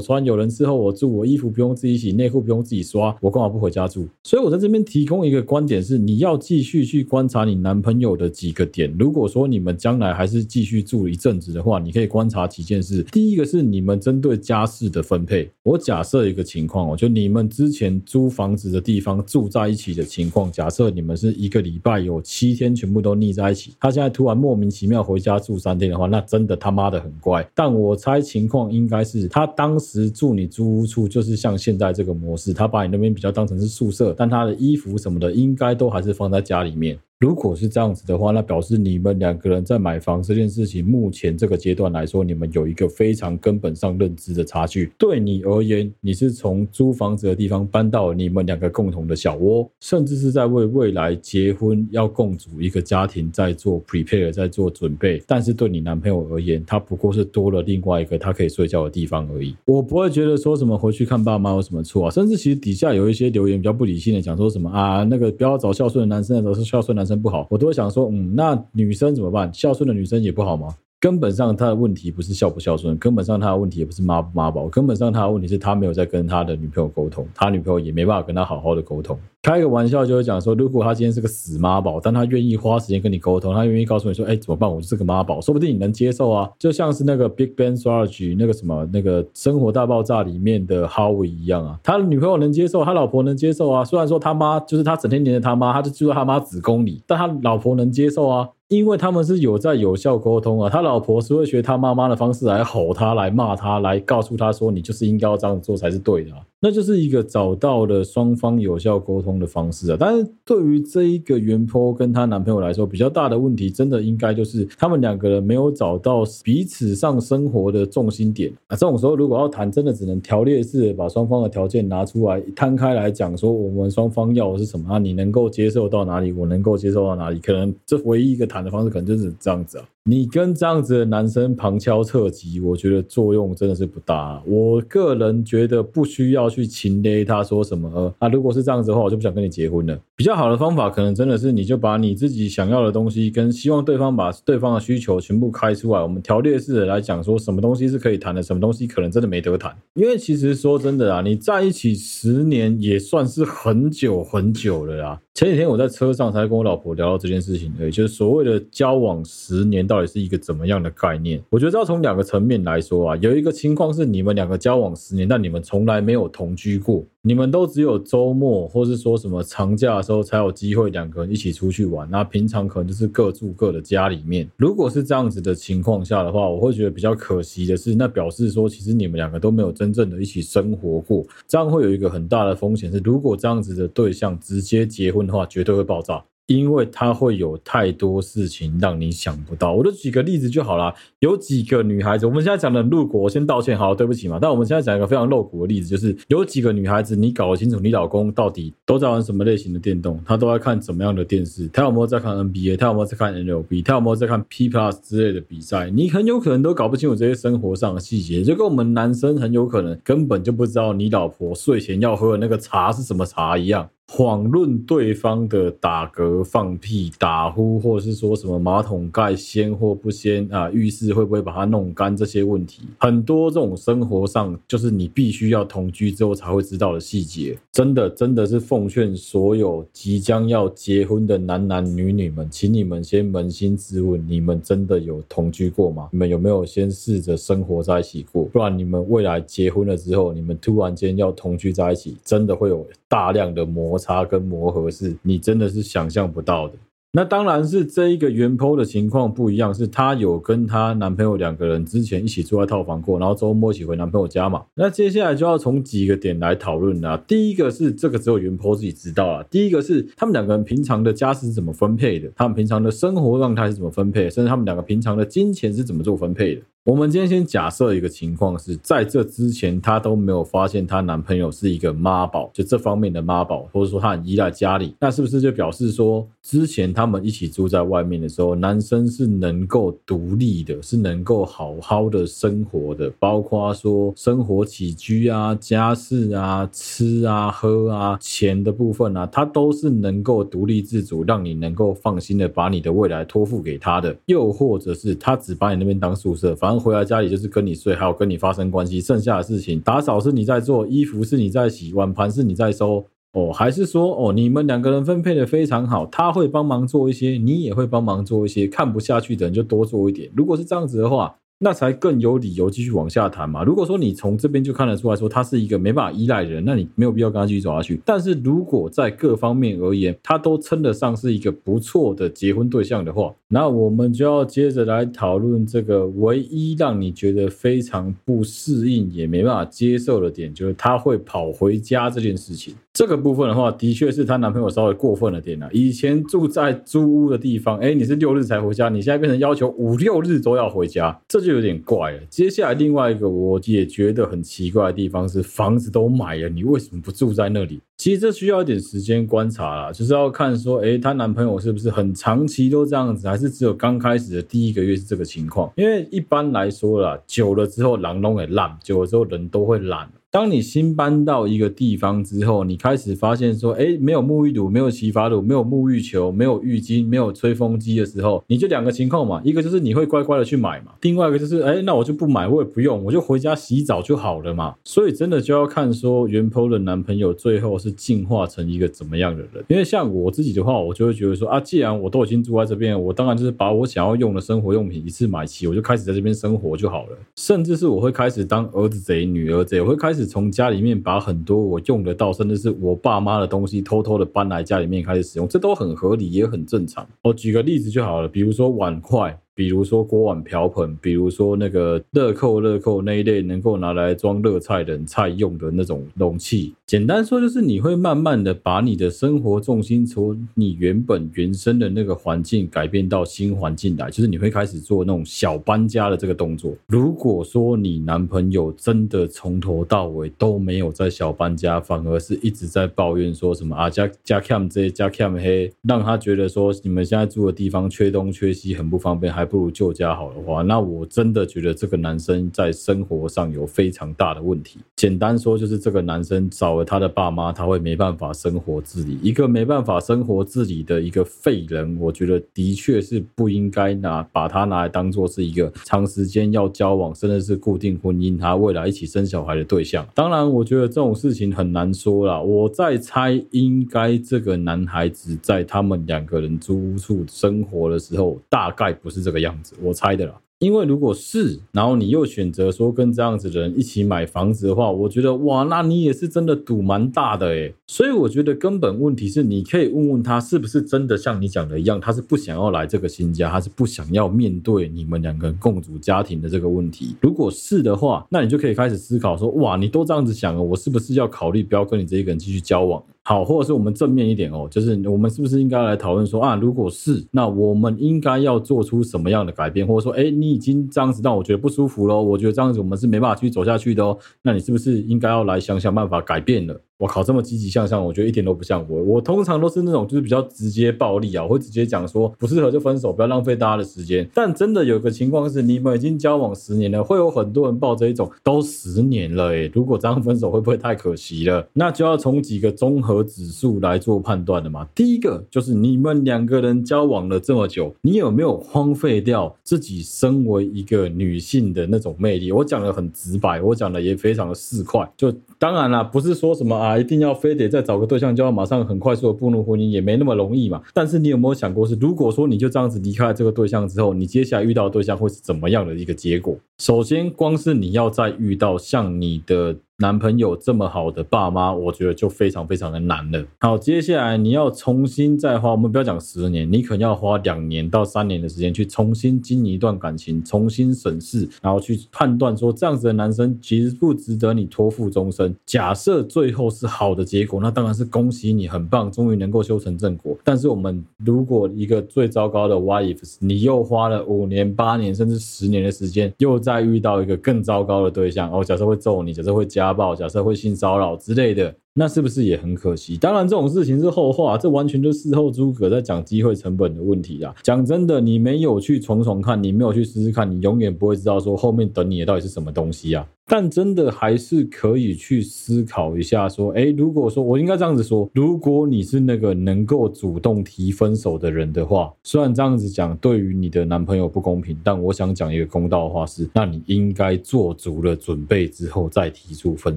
[0.00, 4.08] 穿，有人伺候我住，我衣服不用自己洗，内裤不用自己刷，我干嘛不回家住？
[4.22, 8.90] 所以我在这边提供一个观点是，你要继续去观察你男朋友的几个点。
[8.98, 13.02] 如果说你们将来还是继续住一阵子的话，你可以观察几件事。
[13.12, 15.50] 第一个是你们针对家事的分配。
[15.62, 27.46] 我假设一个情况哦，就你们之前租房子的地方住在一起的情况，假设你们是一个礼拜有七天全部部都腻在一起，他现在突然莫名其妙回家住三天的话，那真的他妈的很怪。
[27.54, 36.96] 但我猜情况应该是他当时住你租屋处，就是像现在这个模式，他把你那边比较当成是宿舍，但他的衣服什么的应该都还是放在家里面。
[37.24, 44.92] 如果是这样子的话，那表示你们两个人在买房这件事情，目前这个阶段来说，你们有一个非常根本上认知的差距。
[44.98, 55.22] 对你而言，你是从租房子的地方搬到你们两个共同的小窝，甚至是在为未来结婚要共组一个家庭在做 prepare，在做准备。
[55.26, 59.56] 但是对你男朋友而言，他不过是多了另外一个他可以睡觉的地方而已。
[59.64, 67.13] 我不会觉得说什么回去看爸妈有什么错啊，甚至其实底下有一些留言比较不理性的讲说什么啊，那个不要找孝顺的男生，找是孝顺男生。
[67.20, 69.52] 不好，我都会想说，嗯，那女生怎么办？
[69.52, 70.74] 孝顺的女生也不好吗？
[71.04, 79.14] 根本上他的问题不是孝不孝顺，根本上他的问题也不是妈不妈宝，根本上他的问题是他没有在跟他的女朋友沟通，他女朋友也没办法跟他好好的沟通。
[79.42, 84.74] 开个玩笑就会讲说，如果他今天是个死妈宝，但他愿意花时间跟你沟通，他愿意告诉你说，哎，怎么办？
[84.74, 86.48] 我就是个妈宝，说不定你能接受啊。
[86.58, 93.84] 就像是那个 Big Bang Theory 那个什么那个生活大爆炸里面的 Howie 一样啊，他的女朋友能接受，他老婆能接受啊。
[93.84, 98.48] 虽然说他妈就是他整天黏着他妈，他就住在他妈子宫里，但他老婆能接受啊。
[98.68, 106.30] 因为他们是有在有效沟通啊，他老婆是会学他妈妈的方式来吼他，来骂他，来告诉他说，你就是应该要这样做才是对的。
[106.64, 118.74] 那就是一个找到了双方有效沟通的方式啊，但是对于这一个原坡跟她男朋友来说，比较大的问题，真的应该就是他们两个人没有找到彼此上生活的重心点啊。
[118.74, 124.98] 这种时候，如果要谈，真的只能条列式的把双方的条件拿出来摊开来讲，说我们双方要的是什么啊？
[124.98, 126.32] 你能够接受到哪里？
[126.32, 127.38] 我能够接受到哪里？
[127.40, 129.84] 可能这唯一一个谈的方式，可能就是这样子啊。
[130.06, 134.42] 你跟这样子的男生旁敲侧击，我觉得作用真的是不大。
[134.46, 139.98] 我个人觉得不需要去擒勒他说什么啊，如果是这样子的话，我就不想跟你结婚了。
[140.16, 149.76] 比较好的方法，可能真的是你就把你自己想要的东西，跟希望对方把对方的需求全部开出来，我们条列式的来讲，说什么东西是可以谈的，什么东西可能真的没得谈。
[149.94, 155.20] 因为其实说真的啊，你在一起十年也算是很久很久了啦。
[155.34, 159.84] 前几天我在车上才跟我老婆聊到这件事情，对，就是所谓的交往十年。
[159.84, 161.42] 到底是一个怎么样的概念？
[161.50, 174.46] 我觉得要从两个层面来说啊，有一个情况是你们两个交往十年，但你们从来没有同居过，你们都只有周末或是说什么长假的时候才有机会两个人一起出去玩，那平常可能就是各住各的家里面。
[174.58, 186.22] 如果是这样子的情况下的话，我会觉得比较可惜的是，那表示说其实你们两个都没有真正的一起生活过，这样会有一个很大的风险是，如果这样子的对象直接结婚的话，绝对会爆炸。
[186.46, 190.94] 因为他会有太多事情让你想不到，我就举个例子就好了。
[191.20, 194.38] 有几个女孩子，我们现在讲的露骨，我先道歉，好，对不起嘛。
[194.40, 213.88] 但我们现在讲一个非常露骨的例子，就是有几个女孩子，你搞得清楚你老公到底都在玩什么类型的电动，他都在看怎么样的电视，他有没有在看 NBA，他有没有在看 n l b 他有没有在看 P Plus 之类的比赛，你很有可能都搞不清楚这些生活上的细节，就跟我们男生很有可能根本就不知道你老婆睡前要喝的那个茶是什么茶一样。
[214.06, 227.58] 谎论对方的打嗝、放屁、打呼，或是说什么马桶盖掀或不掀啊，浴室会不会把它弄干这些问题，很多这种生活上就是你必须要同居之后才会知道的细节。
[227.72, 236.10] 真的，真的是奉劝所有即将要结婚的男男女女们，请你们先扪心自问：你们真的有同居过吗？
[236.12, 238.44] 你们有没有先试着生活在一起过？
[238.44, 246.74] 不然你们未来结婚了之后，你们突然间要同居在一起，真的会有大量的磨摩擦跟磨合，是你真的是想象不到的。
[247.12, 254.64] 那当然是这一个原 PO 的情况不一样，是她有跟她男朋友两个人之前一起住在套房过，然后周末一起回男朋友家嘛。
[254.74, 257.16] 那接下来就要从几个点来讨论啦。
[257.24, 259.44] 第一个是这个只有原 PO 自己知道啊。
[259.48, 266.62] 第一个是他们两个人平常的家是怎么分配的，他们平常的生活状态是怎么分配，甚至他们两个平常的金钱是怎么做分配的。
[266.84, 310.30] 我们今天先假设一个情况是在这之前，她都没有发现她男朋友是一个妈宝，就这方面的妈宝，或者说她很依赖家里，那是不是就表示说，之前他们一起住在外面的时候，男生是能够独立的，是能够好好的生活的，包括说生活起居啊、家事啊、吃啊、喝啊、钱的部分啊，他都是能够独立自主，让你能够放心的把你的未来托付给他的，又或者是他只把你那边当宿舍，反回来家里就是跟你睡，还有跟你发生关系，剩下的事情打扫是你在做，衣服是你在洗，碗盘是你在收哦，还是说哦，你们两个人分配的非常好，他会帮忙做一些，你也会帮忙做一些，看不下去的人就多做一点。
[310.36, 311.36] 如果是这样子的话。
[311.64, 313.64] 那才更有理由继续往下谈嘛。
[313.64, 317.98] 如果说你从这边就看得出来说他是一个没办法依赖人，那你没有必要跟他继续走下去。
[318.04, 332.74] 但是如果在各方面而言，他都称得上是一个不错的结婚对象的话，那我们就要接着来讨论这个唯一让你觉得非常不适应也没办法接受的点，就是他会跑回家这件事情。
[332.94, 335.68] 这个部分的话，的确是她男朋友稍微过分了点了。
[335.72, 342.20] 以前住在租屋的地方，哎，你是六日才回家，你现在变成要求五六日都要回家，这就有点怪了。
[342.30, 347.80] 接下来另外一个我也觉得很奇怪的地方是，房子都买了，你为什么不住在那里？
[347.96, 355.68] 其实这需要一点时间观察啦，就是要看说，哎，她男朋友是不是很长期都这样子，还是只有刚开始的第一个月是这个情况？
[355.74, 360.08] 因为一般来说啦，久了之后狼都会烂，久了之后人都会懒。
[360.34, 374.74] 当你新搬到一个地方之后，你开始发现说，哎，没有沐浴乳，没有洗发乳，没有沐浴球，没有浴巾，没有吹风机的时候，你就两个情况嘛，一个就是你会乖乖的去买嘛，另外一个就是，哎，那我就不买，我也不用，我就回家洗澡就好了嘛。
[374.82, 379.64] 所以真的就要看说，原 PO 的男朋友最后是进化成一个怎么样的人。
[379.68, 387.16] 因为像我自己的话，我就会觉得说，啊，既然我都已经住在这边，我当然就是把我想要用的生活用品一次买齐，我就开始在这边生活就好了。
[387.36, 390.94] 甚至是我会开始当儿子贼、女儿贼，我会开始从家里面。
[391.04, 397.06] 把很多我用得到，甚至是我爸妈的东西，偷偷的搬来家里面开始使用，这都很合理，也很正常。
[397.20, 399.38] 我举个例子就好了，比如说碗筷。
[399.54, 406.74] 比如说锅碗瓢盆，比如说那个乐扣乐扣那一类能够拿来装热菜冷菜用的那种容器。
[406.86, 416.74] 简单说就是你会慢慢的把你的生活重心从你原本原生的那个环境改变到新环境来，就是你会开始做那种小搬家的这个动作。
[416.88, 429.43] 如果说你男朋友真的从头到尾都没有在小搬家，反而是一直在抱怨说什么啊加加 cam 这加 cam 黑，让他觉得说你们现在住的地方缺东缺西很不方便，还。
[429.44, 434.78] 不如旧家好的话，那我真的觉得这个男生在生活上有非常大的问题。
[434.96, 439.18] 简单说，就是这个男生找了他的爸妈，他会没办法生活自理。
[439.22, 450.06] 一个没办法生活自理的一个废人，我觉得的确是不应该拿把他拿来当做是一个长时间要交往，甚至是固定婚姻，他未来一起生小孩的对象。
[450.14, 452.40] 当然，我觉得这种事情很难说啦。
[452.40, 459.33] 我在猜，应该这个男孩子在他们两个人租屋处生活的时候，大概不是这个。
[459.34, 460.40] 的样子，我猜的啦。
[460.60, 467.74] 因为如果是，然后你又选择说跟这样子的人一起买房子的话，我觉得哇，那你也是真的赌蛮大的诶。
[467.86, 477.14] 所以我觉得根本问题是，你可以问问他是不是真的像你讲的一样，他是不想要来这个新家，他是不想要面对你们两个人共组家庭的这个问题。
[477.20, 483.02] 如果是的话，那你就可以开始思考说，哇，你都这样子想了，我是不是要考虑不要跟你这一个人继续交往？
[483.26, 496.78] 好，或者是我们正面一点哦，就是我们是不是应该来讨论说啊，如果是，那我们应该要做出什么样的改变，或者说，哎，你已经这样子让我觉得不舒服了，我觉得这样子我们是没办法继续走下去的哦，那你是不是应该要来想想办法改变了？
[496.98, 499.02] 我靠，这么积极向上，我觉得一点都不像我。
[499.02, 504.28] 我通常都是那种就是比较直接暴力啊，我会直接讲说不适合就分手，不要浪费大家的时间。
[504.32, 511.66] 但真的有个情况是，你们已经交往十年了，会有很多人抱着一种都十年了，诶，如果这样分手会不会太可惜了？
[511.72, 514.86] 那就要从几个综合指数来做判断了嘛。
[514.94, 522.52] 第一个就是你们两个人交往了这么久，你有没有荒废掉自己身为一个女性的那种魅力？
[522.52, 525.34] 我讲的很直白，我讲的也非常的市侩，就。
[525.58, 530.82] 当然啦，不是说什么啊，一定要非得再找个对象就要马上很快速的步入婚姻，也没那么容易嘛。
[530.92, 536.56] 但是你有没有想过是，如果说你就这样子离开这个对象之后，你接下来遇到的对象会是怎么样的一个结果？
[536.78, 539.76] 首先，光是你要在遇到像你的。
[539.98, 543.44] 男朋友这么好的爸妈，我觉得就非常非常的难了。
[543.60, 555.54] 好，接下来你要重新再花，我们不要讲十年，你可能要花两年到三年的时间去重新经营一段感情，重新审视，然后去判断说这样子的男生其实不值得你托付终身。
[555.64, 560.36] 假设最后是好的结果，那当然是恭喜你，很棒，终于能够修成正果。
[560.42, 569.83] 但是我们如果一个最糟糕的 what if，你又花了五年、八年甚至十年的时间，又再遇到一个更糟糕的对象，哦，假设会揍你，假设会加。
[569.84, 571.74] 家暴，假设会性骚扰之类的。
[571.96, 573.16] 那是不是也很可惜？
[573.16, 577.54] 当然，这种事情是后话，这完全就事后诸葛在讲机会成本的问题啦。
[577.62, 583.24] 讲真的，你没有去闯闯看，你没有去试试看，你永远不会知道说后面等你的到底是什么东西啊。
[583.46, 599.96] 但真的还是可以去思考一下，说，哎，如果说我应该这样子说，如果你是那个能够主动提分手的人的话，虽然这样子讲对于你的男朋友不公平，但我想讲一个公道的话是，那你应该做足了准备之后再提出分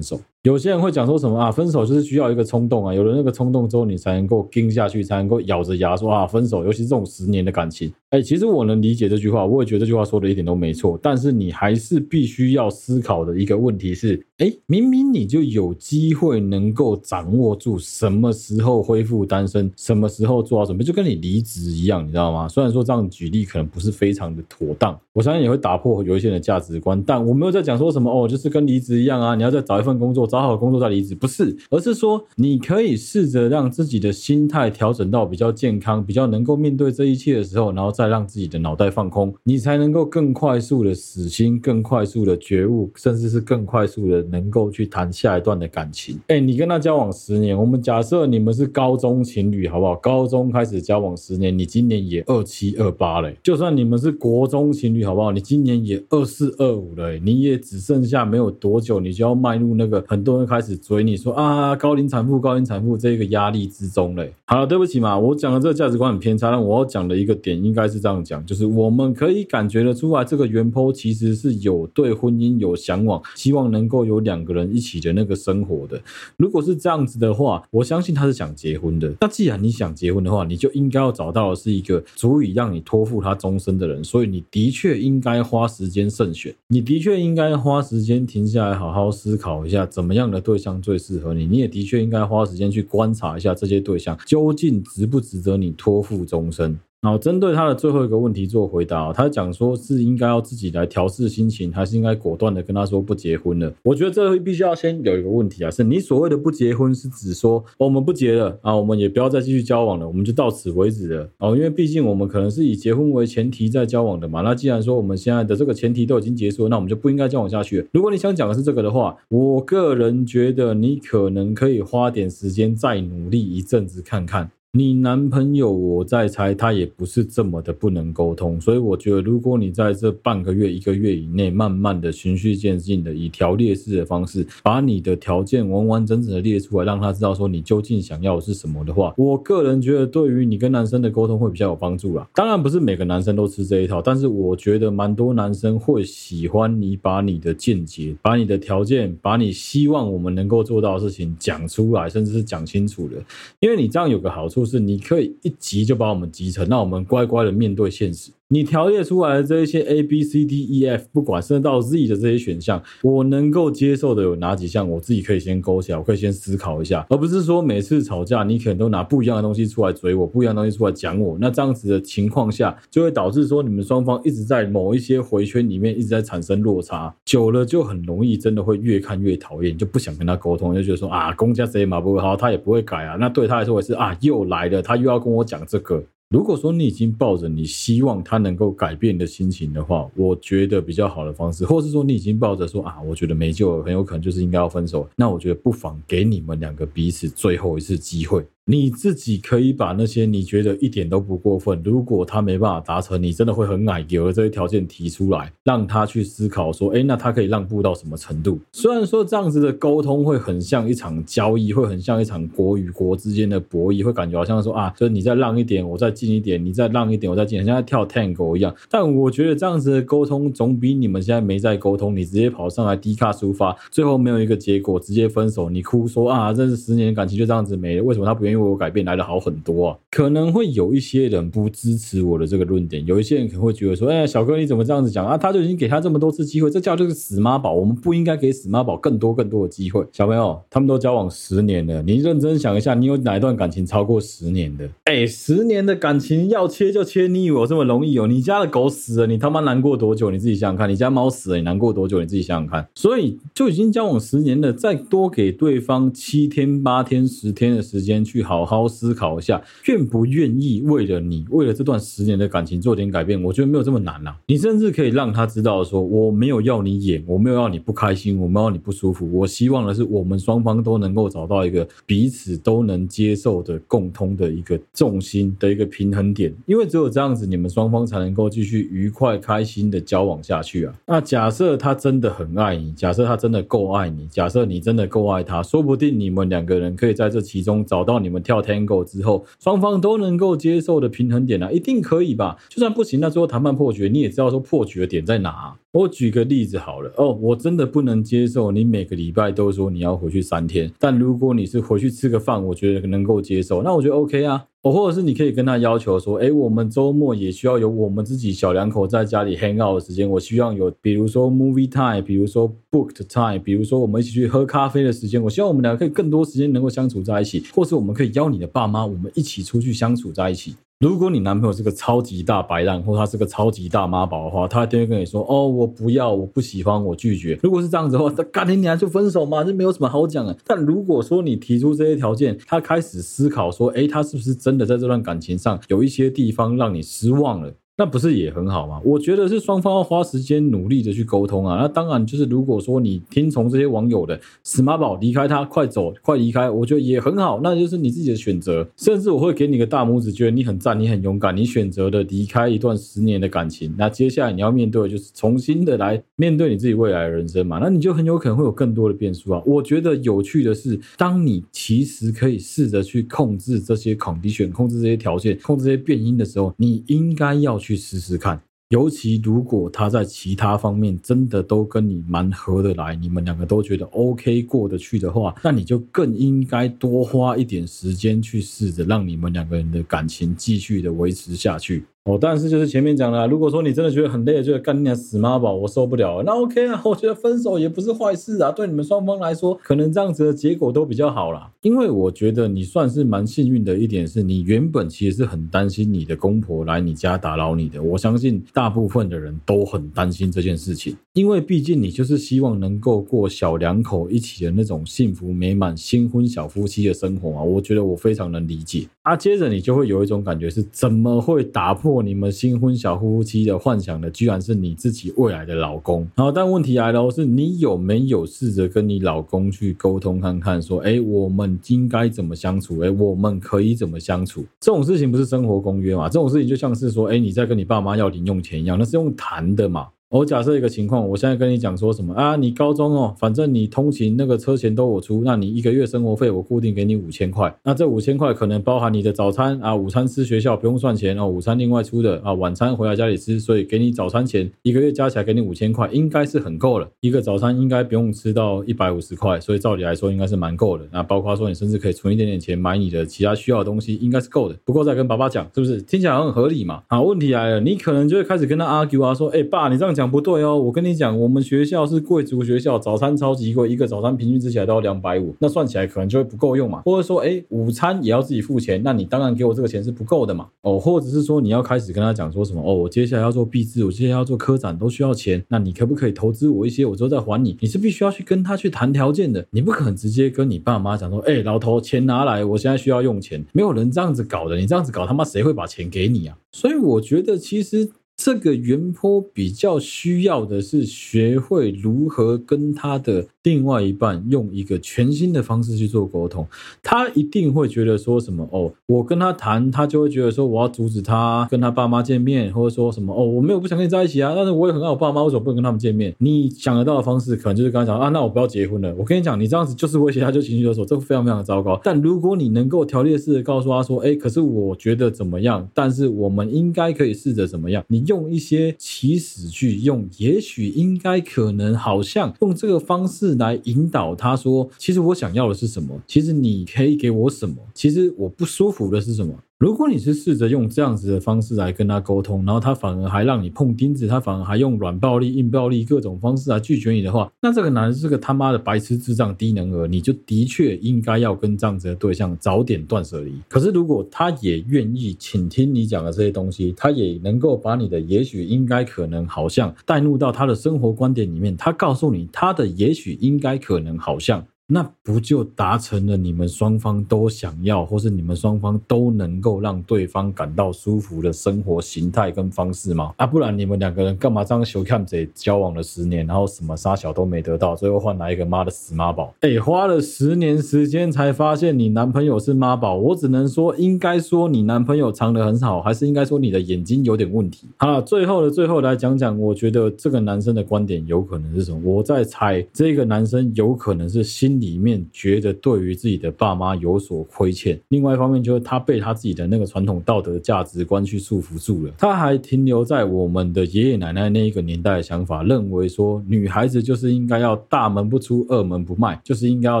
[0.00, 0.20] 手。
[0.42, 6.64] 有些人会讲说什么啊，分手就是需要一个冲动啊，有了那个冲动之后，你才能够撑下去，才能够咬着牙说啊，分手。
[6.64, 10.98] 尤其是这种十年的感情，哎，其实我能理解这句话，我也觉得这句话说的一点都没错。
[11.02, 22.48] 但是你还是必须要思考的一个问题是，哎，明明你就有机会能够掌握住什么时候恢复单身，什么时候做好准备，就跟你离职一样，你知道吗？
[22.48, 30.28] 虽然说这样举例可能不是非常的妥当，我相信也会打破有一些人的价值观，但我没有在讲说什么哦，就是跟离职一样啊，你要再找一份工作。
[30.28, 46.16] 找好工作再离职，不是，而是说你可以试着让自己的心态调整到比较健康、比较能够面对这一切的时候，然后再让自己的脑袋放空，你才能够更快速的死心，更快速的觉悟，甚至是更快速的能够去谈下一段的感情。
[46.28, 49.96] 哎，你跟他交往十年，我们假设你们是高中情侣，好不好？
[49.96, 53.32] 高中开始交往十年，你今年也二七二八了。
[53.42, 55.32] 就算你们是国中情侣，好不好？
[55.32, 60.28] 你今年也二四二五了，你也只剩下没有多久，你就要迈入那个很。
[60.28, 64.30] 多人开始追你说啊，高龄产妇，高龄产妇这个压力之中嘞。
[64.44, 75.98] 好了，对不起嘛，我讲的这个价值观很偏差，但我要讲的一个点应该是这样讲，就是我们可以感觉得出来，这个原 PO 其实是有对婚姻有向往，希望能够有两个人一起的那个生活的。
[76.36, 79.14] 如果是这样子的话，我相信他是想结婚的。
[79.22, 84.04] 那既然你想结婚的话，你就应该要找到的是一个足以让你托付他终身的人。
[84.04, 90.18] 所以你的确应该花时间慎选，你的确应该花时间停下来好好思考一下怎么。
[90.18, 91.46] 样的对象最适合你？
[91.46, 96.76] 你也的确应该花时间去观察一下这些对象究竟值不值得你托付终身。
[97.00, 103.72] 然后针对他的最后一个问题做回答，他讲说是应该要自己来调试心情，还是应该果断的跟他说不结婚了？
[103.84, 114.40] 我觉得这必须要先有一个问题啊，是你所谓的不结婚是指说我们不结了啊，我们也不要再继续交往了，我们就到此为止了哦，因为毕竟我们可能是以结婚为前提在交往的嘛。
[114.40, 117.86] 那既然说我们现在的这个前提都已经结束，那我们就不应该交往下去。
[117.92, 124.50] 如果你想讲的是这个的话，我个人觉得你可能可以花点时间再努力一阵子看看。
[124.72, 142.28] 你男朋友，我在猜，他也不是这么的不能沟通，所以我觉得，如果你在这半个月、一个月以内，慢慢的循序渐进的以条列式的方式，把你的条件完完整整的列出来，让他知道说你究竟想要的是什么的话，我个人觉得，对于你跟男生的沟通会比较有帮助啦。
[142.34, 153.16] 当然不是每个男生都吃这一套，但是我觉得蛮多男生会喜欢你把你的见解、把你的条件、把你希望我们能够做到的事情讲出来，甚至是讲清楚的，
[153.60, 154.58] 因为你这样有个好处。
[154.68, 158.30] 是你可以一集就把我们集成，让我们乖乖的面对现实。
[158.50, 164.88] 你条列出来的这一些 A B C D E F，不管甚至到 Z 的这些选项，我能够接受的有哪几项？
[164.88, 171.36] 我自己可以先勾起来，我可以先思考一下，而不是说每次吵架你可能都拿不一样的东西出来追我，不一样的东西出来讲我。
[171.38, 183.16] 那这样子的情况下，就会导致说你们双方一直在某一些回圈里面一直在产生落差，久了就很容易真的会越看越讨厌，就不想跟他沟通，就觉得说啊，公家谁嘛不会好，他也不会改啊。
[183.20, 186.02] 那对他来说也是啊，又来了，他又要跟我讲这个。
[186.30, 198.44] 如果说你已经抱着你希望他能够改变的心情的话，我觉得比较好的方式，或是说你已经抱着说啊，我觉得没救了，很有可能就是应该要分手，那我觉得不妨给你们两个彼此最后一次机会。
[198.70, 208.58] 你自己可以把那些你觉得一点都不过分，如果他没办法达成，你真的会很矮油的这些条件提出来，让他去思考说，哎，那他可以让步到什么程度？
[208.72, 218.74] 虽然说这样子的沟通会很像一场交易，会很像一场国与国之间的博弈，会感觉好像说啊，就是你再让一点，我再进一点，你再让一点，我再进，很像在跳 tango 一样。
[218.90, 229.38] 但我觉得这样子的沟通总比你们现在没在沟通，你直接跑上来 D 卡抒发，最后没有一个结果，直接分手，你哭说啊，这是十年感情就这样子没了，为什么他不愿意为我改变来得好？
[229.38, 235.38] 很多啊，可能会有一些人不支持我的这个论点，有一些人可能会觉得说，哎，小哥你怎么这样子讲啊？
[235.38, 240.04] 他就已经给他这么多次机会，这叫就是死妈宝，我们不应该给死妈宝更多更多的机会。
[240.10, 244.88] 小朋友，他们都交往十年了，你认真想一下，你有哪一段感情超过十年的？
[245.04, 248.26] 哎，十年的感情要切就切，你以为我这么容易哦？
[248.26, 250.32] 你家的狗死了，你他妈难过多久？
[250.32, 252.18] 你自己想想看，你家猫死了，你难过多久？
[252.18, 252.88] 你自己想想看。
[252.96, 259.38] 所以就已经交往十年了，再多给对方七天、八天、十天的时间去好好思考。
[259.38, 263.40] 一下，愿不愿意为了你，为了这段十年的感情做点改变？
[263.42, 264.34] 我觉得没有这么难呐。
[264.46, 269.30] 你甚至可以让他知道说，我没有要你演，我没有要你不开心，我没有要你不舒服。
[269.32, 276.54] 我希望的是，我们双方都能够找到一个彼此都能接受的共通的一个重心的一个平衡点。
[276.64, 280.94] 因为只有这样子，你们双方才能够继续愉快开心的交往下去啊。
[281.06, 292.58] 那假设他真的很爱你，假设他真的够爱你，假设你真的够爱他，说不定你们两个人可以在这其中找到你你们跳 Tango 之后，双方都能够接受的平衡点啊，一定可以吧？
[292.68, 295.78] 就算不行，那最后谈判破局，你也知道说破局的点在哪。
[295.92, 304.66] 我举个例子好了，哦，我真的不能接受你每个礼拜都说你要回去三天，但如果你是回去吃个饭，我觉得能够接受，那我觉得 OK 啊。
[304.82, 310.28] 哦，或者是你可以跟他要求说，诶，我们周末也需要有我们自己小两口在家里 hang out 的时间。
[310.28, 315.42] 我希望有，比如说 movie time，比如说 booked time，比如说我们一起去喝咖啡的时间。
[315.42, 320.74] 我希望我们两个可以更多时间能够相处在一起，或是我们可以邀你的爸妈，我们一起出去相处在一起。
[321.00, 330.58] 如果你男朋友是个超级大白烂，或他是个超级大妈宝的话，他一定会跟你说：“哦，我不要，我不喜欢，我拒绝。”如果是这样子的话，那干脆你俩就分手嘛，这没有什么好讲的。
[330.66, 339.00] 但如果说你提出这些条件，他开始思考说：“诶，他是不是真的在这段感情上有一些地方让你失望了？”那不是也很好吗？
[339.04, 341.78] 我觉得是双方要花时间努力的去沟通啊。
[341.82, 347.58] 那当然就是如果说你听从这些网友的死妈宝离开他，快走，快离开，我觉得也很好。
[347.60, 348.88] 那就是你自己的选择。
[348.96, 353.92] 甚至我会给你个大拇指，觉得你很赞，你很勇敢，你选择的离开一段十年的感情。
[353.98, 357.80] 那接下来你要面对的就是重新的来面对你自己未来的人生嘛。
[357.82, 359.60] 那你就很有可能会有更多的变数啊。
[359.66, 367.87] 我觉得有趣的是，当你其实可以试着去控制这些 condition，控制这些条件，控制这些变音的时候，你应该要去。
[367.88, 368.60] 去试试看，
[368.90, 382.04] 尤其如果他在其他方面真的都跟你蛮合得来，你们两个都觉得 OK 过得去的话，那你就更应该多花一点时间去试着让你们两个人的感情继续的维持下去。
[382.28, 391.70] 哦，但是就是前面讲的，如果说你真的觉得很累，觉得干你死妈宝，我受不了，那 OK 啊，我觉得分手也不是坏事啊，对你们双方来说，可能这样子的结果都比较好啦。
[391.80, 398.02] 因为我觉得你算是蛮幸运的一点是，你原本其实是很担心你的公婆来你家打扰你的。
[398.02, 407.62] 我相信大部分的人都很担心这件事情，因为毕竟你就是希望能够过小两口一起的那种幸福美满新婚小夫妻的生活啊。
[407.62, 409.06] 我觉得我非常能理解。
[409.28, 416.26] 啊，接着你就会有一种感觉是，怎么会打破你们新婚小夫妻的幻想的，居然是你自己未来的老公。
[416.34, 423.00] 然后，但问题来了，是你有没有试着跟你老公去沟通看看，说，哎，我们应该怎么相处？
[423.00, 424.64] 哎，我们可以怎么相处？
[424.80, 426.26] 这种事情不是生活公约嘛？
[426.26, 430.08] 这种事情就像是说，哎，你在跟你爸妈要零用钱一样，那是用谈的嘛。
[430.30, 432.54] 我假设一个情况，我现在跟你讲说什么啊？
[432.54, 437.74] 你高中哦，反正你通勤那个车钱都我出，那你一个月生活费我固定给你五千块。
[437.82, 447.08] 那这五千块可能包含你的早餐啊，午餐吃学校不用算钱哦，午餐另外出的啊，晚餐回来家里吃，所以给你早餐钱，一个月加起来给你五千块，应该是很够了。
[447.20, 451.08] 一个早餐应该不用吃到一百五十块，所以照理来说应该是蛮够的。
[451.10, 454.76] 那包括说你甚至可以存一点点钱买你的其他需要的东西，应该是够的。
[454.84, 457.02] 不过再跟爸爸讲，是不是听起来很合理嘛？
[457.08, 460.76] 好，问题来了，你可能就会开始跟他 argue 啊，说，哎，爸，你这样讲不对哦。
[460.76, 467.02] 我跟你讲，我们学校是贵族学校，早餐超级贵，一个早餐平均吃起来都要两百五，那算起来可能就会不够用嘛。
[467.04, 470.66] 或者说，哎，午餐也要自己付钱，那你当然给我这个钱是不够的嘛。
[470.82, 477.76] 哦，或者是说你要开始跟他讲说什么哦，我接下来要做毕制，我接下来要做科展，都需要钱，那你可不可以投资我一些，我之后再还你？
[477.80, 483.64] 你是必须要去跟他去谈条件的，你不可能直接跟你爸妈讲说，哎，老头，钱拿来，我现在需要用钱。
[483.72, 486.58] 没有人这样子搞的，你这样子搞，他妈谁会把钱给你啊？
[486.72, 488.10] 所以我觉得其实。
[488.48, 496.66] 这个原坡比较需要的是学会如何跟他的另外一半用一个全新的方式去做沟通。
[497.02, 506.34] 他一定会觉得说什么哦，我跟他谈，他就会觉得说我要阻止他跟他爸妈见面，或者说什么哦，我没有不想跟你在一起啊，但是我也很爱我爸妈，为什么不能跟他们见面？
[506.38, 509.14] 你想得到的方式可能就是跟他讲啊，那我不要结婚了。
[509.16, 512.00] 我跟你讲，你这样子就是威胁他，就情绪勒索，这个非常非常的糟糕。
[512.02, 515.86] 但如果你能够条列式的告诉他说，哎，可是我觉得怎么样？
[515.92, 518.02] 但是我们应该可以试着怎么样？
[518.06, 518.24] 你。
[518.28, 526.22] 用用一些祈使句，用也许、应该、可能、好像，用这个方式来引导他说：“其实我想要的是什么？
[526.26, 527.76] 其实你可以给我什么？
[527.92, 543.54] 其实我不舒服的是什么？”如果你是试着用这样子的方式来跟他沟通，然后他反而还让你碰钉子，他反而还用软暴力、硬暴力各种方式来拒绝你的话，那这个男人是个他妈的白痴、智障、低能儿，你就的确应该要跟这样子的对象早点断舍离。
[543.68, 554.66] 可是如果他也愿意倾听你讲的这些东西，他也能够把你的也许、应该、可能、好像带入到他的生活观点里面，他告诉你他的也许、应该、可能、好像。
[554.90, 563.34] 那不就达成了你们双方都想要，或是你们双方都能够让对方感到舒服的生活形态跟方式吗？
[563.36, 569.52] 啊，不然你们两个人干嘛这样羞看贼交往了十年，然后什么杀小都没得到，最后换来一个妈的死妈宝？
[569.60, 577.86] 哎，花了十年时间才发现你男朋友是妈宝，我只能说，应该说你男朋友藏得很好，还是应该说你的眼睛有点问题？
[577.98, 582.00] 好了，最后的最后来讲讲，我觉得这个男生的观点有可能是什么？
[582.02, 584.77] 我在猜，这个男生有可能是心。
[584.80, 600.00] 里面觉得对于自己的爸妈有所亏欠，另外一方面就是他被他自己的那个传统道德价值观去束缚住了，他还停留在我们的爷爷奶奶那一个年代的想法，认为说女孩子就是应该要大门不出二门不迈，就是应该要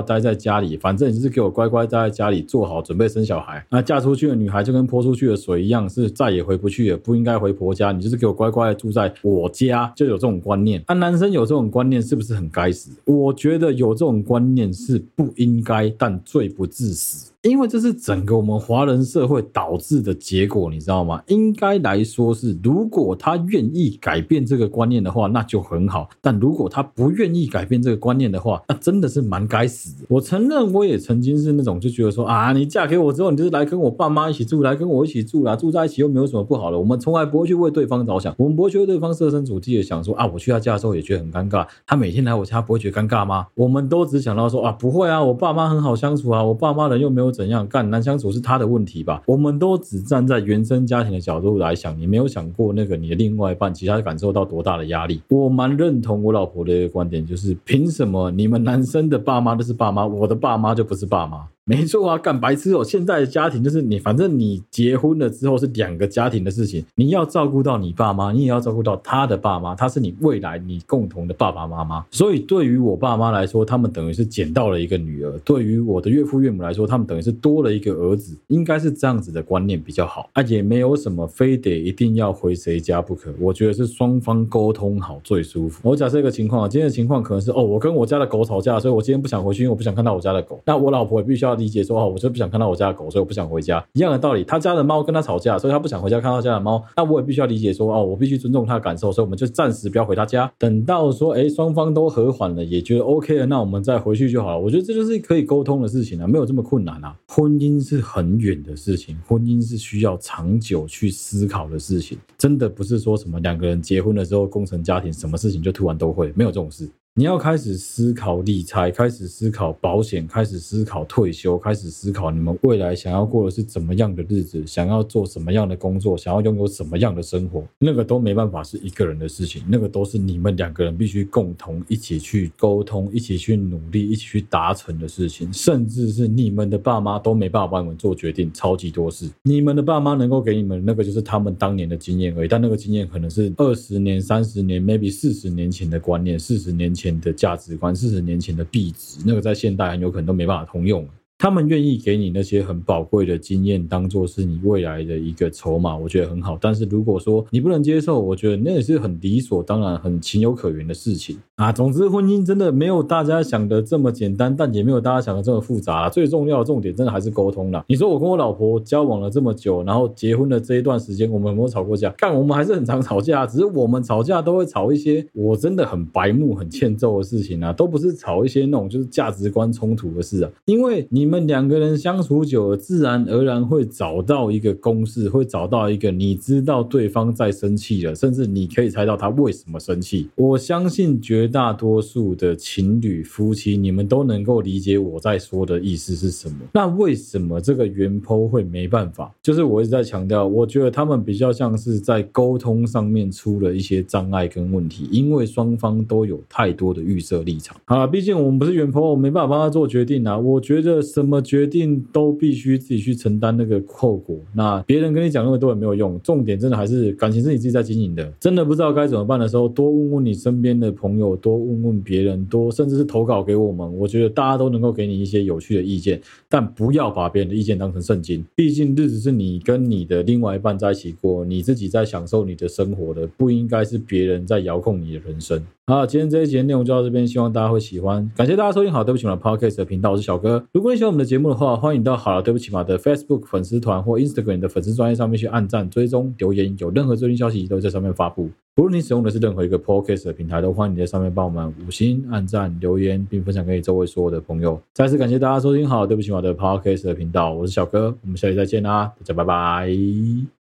[0.00, 3.64] 待在家里，反正你就是给我乖乖待在家里，做好准备生小孩。
[3.70, 10.82] 那嫁出去的女孩就跟泼出去的水一样，是再也回不去了，不应该回婆家，你就是给我乖乖的住在我家，就有这种观念。
[10.88, 12.90] 那、男生有这种观念是不是很该死？
[13.04, 14.67] 我觉得有这种观念。
[14.72, 17.32] 是不应该，但罪不至死。
[17.48, 21.22] 因为这是整个我们华人社会导致的结果，你知道吗？
[21.28, 30.04] 应该来说是，如果他愿意改变这个观念的话，那就很好；但如果他不愿意改变这个观念的话，那真的是蛮该死。
[30.08, 36.78] 我承认，我也曾经是那种就觉得说啊，你嫁给我之后，你就是来跟我爸妈一起住，来跟我一起住啦，住在一起又没有什么不好的。
[36.78, 43.46] 我们从来不会去为对方着想，我们不会去为对方设身处地的想说啊，我去他家的时候也觉得很尴尬，他每天来我家不会觉得尴尬吗？
[43.54, 49.22] 我们都只想到说啊，不会啊，我爸妈很好相处啊，我爸妈人又没有怎样干难相处是他的问题吧？
[49.24, 55.22] 我们都只站在原生家庭的角度来想，你没有想过那个你的另外一半，其他感受到多大的压力。
[55.28, 61.46] 我蛮认同我老婆的一个观点，就是凭什么你们男生的爸妈都是爸妈，我的爸妈就不是爸妈？
[61.68, 62.82] 没错啊，干白痴哦！
[62.82, 72.02] 现在的家庭就是你，反正你结婚了之后是两个家庭的事情，你要照顾到你爸妈，你也要照顾到他的爸妈，他是你未来你共同的爸爸妈妈。
[72.10, 78.34] 所以对于我爸妈来说，他们等于是捡到了一个女儿；对于我的岳父岳母来说，他们等于是多了一个儿子。
[78.46, 83.30] 应该是这样子的观念比较好啊，也没有什么非得一定要回谁家不可。
[83.38, 85.86] 我觉得是双方沟通好最舒服。
[85.86, 90.58] 我假设一个情况，今天的情况可能是哦，我跟我家的狗吵架，所以我今天不想回去，因为我不想看到我家的狗。
[90.64, 91.57] 那我老婆也必须要。
[91.58, 93.84] 理解说，哦，我就不想看到我家的狗，所以我不想回家。
[93.92, 96.82] 一样的道理，他家的猫跟他吵架，所以他不想回家看到家的猫。
[96.96, 100.50] 那我也必须要理解说，哦，我必须尊重他的感受，所以我们就暂时不要回他家。
[100.58, 104.60] 等到说，哎，双方都和缓了，也觉得 OK 了，那我们再回去就好了。
[104.60, 107.14] 我觉得这就是可以沟通的事情啊，没有这么困难啊。
[107.26, 116.88] 婚姻是很远的事情，婚姻是需要长久去思考的事情，真的不是说什么两个人结婚了之后共成家庭，什么事情就突然都会，没有这种事。
[117.18, 147.07] 你要开始思考理财，开始思考保险，开始思考退休，开始思考你们未来想要过的是怎么样的日子，想要做什么样的工作，想要拥有什么样的生活，那个都没办法是一个人的事情，那个都是你们两个人必须共同一起去沟通，一起去努力，一起去达成的事情，甚至是你们的爸妈都没办法帮你们做决定，超级多事，你们的爸妈能够给你们那个就是他们当年的经验而已，但那个经验可能是二十年、三十年，maybe 四十年前的观念，四十年前。
[147.20, 151.06] 的价值观，四十年前的币值，那个在现代很有可能都没办法通用。
[151.38, 156.58] 他们愿意给你那些很宝贵的经验，当做是你未来的一个筹码，我觉得很好。
[156.60, 161.70] 但是如果说你不能接受，我觉得那也是很理所当然、很情有可原的事情啊。
[161.70, 166.10] 总之，婚姻真的没有大家想的这么简单，但也没有大家想的这么复杂。
[166.10, 167.84] 最重要的重点，真的还是沟通啦。
[167.86, 172.10] 你说我跟我老婆交往了这么久，然后结婚的这一段时间，我们有没有吵过架？
[172.18, 180.50] 看我们还是很常吵架，只是我们吵架都会吵一些我真的很白目、很欠揍的事情啊，都不是吵一些那种就是价值观冲突的事啊。
[180.64, 190.30] 因为你你们两个人相处久了，自然而然会找到一个公式，会找到一个你知道对方在生气了，甚至你可以猜到他为什么生气。
[190.36, 196.56] 我相信绝大多数的情侣夫妻，你们都能够理解我在说的意思是什么。
[196.72, 199.30] 那为什么这个原剖会没办法？
[199.42, 207.76] 就是我一直在强调，我觉得他们比较像是在沟通上面出了一些障碍跟问题，因为双方都有太多的预设立场。
[207.84, 210.38] 好了，毕竟我们不是原剖我没办法帮他做决定啊。
[210.38, 214.38] 我觉得什么决定都必须自己去承担那个后果。
[214.54, 218.32] 那别人跟你讲那么多也没有用，重点真的还是感情是你自己在经营的。
[218.40, 223.98] 真的不知道该怎么办的时候，多问问你身边的朋友，多问问别人，多甚至是投稿给我们。
[223.98, 228.44] 我觉得大家都能够给你一些有趣的意见，但不要把别人的意见当成圣经。
[228.54, 235.60] 毕竟日子是你跟你的另外一半在一起过，你自己在享受你的生活的，不应该是别人在遥控你的人生。
[235.88, 238.30] 好，今天这一集内容就到这边，希望大家会喜欢。
[238.36, 240.62] 感谢大家收听好，对不起嘛，Podcast 的频道，我是小哥。
[240.70, 248.50] 如果你喜欢我们的节目的话，欢迎到好了，对不起嘛的 Facebook 粉丝团或 Instagram 的粉丝专页上面去按赞、追踪、留言，有任何最新消息都在上面发布。
[248.76, 254.78] 无论你使用的是任何一个 Podcast 的平台，都欢迎你在上面帮我们五星按赞、留言，并分享给你周围所有的朋友。
[254.92, 260.57] 再次感谢大家收听好，对不起嘛的 Podcast 的频道，我是小哥，我们下期再见啦，大家拜拜。